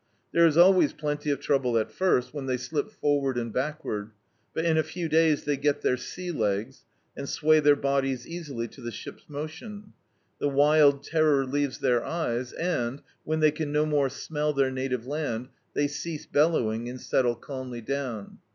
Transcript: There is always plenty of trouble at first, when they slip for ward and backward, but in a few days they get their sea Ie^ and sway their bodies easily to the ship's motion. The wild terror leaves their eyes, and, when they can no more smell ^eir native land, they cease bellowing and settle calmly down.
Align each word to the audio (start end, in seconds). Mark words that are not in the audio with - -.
There 0.31 0.47
is 0.47 0.57
always 0.57 0.93
plenty 0.93 1.29
of 1.29 1.39
trouble 1.39 1.77
at 1.77 1.91
first, 1.91 2.33
when 2.33 2.47
they 2.47 2.57
slip 2.57 2.89
for 2.89 3.21
ward 3.21 3.37
and 3.37 3.53
backward, 3.53 4.09
but 4.51 4.65
in 4.65 4.75
a 4.75 4.81
few 4.81 5.07
days 5.07 5.43
they 5.43 5.57
get 5.57 5.83
their 5.83 5.95
sea 5.95 6.31
Ie^ 6.31 6.81
and 7.15 7.29
sway 7.29 7.59
their 7.59 7.75
bodies 7.75 8.25
easily 8.25 8.67
to 8.69 8.81
the 8.81 8.89
ship's 8.91 9.25
motion. 9.29 9.93
The 10.39 10.49
wild 10.49 11.03
terror 11.03 11.45
leaves 11.45 11.77
their 11.77 12.03
eyes, 12.03 12.51
and, 12.51 13.03
when 13.25 13.41
they 13.41 13.51
can 13.51 13.71
no 13.71 13.85
more 13.85 14.09
smell 14.09 14.55
^eir 14.55 14.73
native 14.73 15.05
land, 15.05 15.49
they 15.75 15.85
cease 15.87 16.25
bellowing 16.25 16.89
and 16.89 16.99
settle 16.99 17.35
calmly 17.35 17.81
down. 17.81 18.39